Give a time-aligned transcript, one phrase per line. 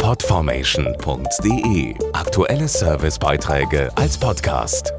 [0.00, 4.95] Podformation.de Aktuelle Servicebeiträge als Podcast.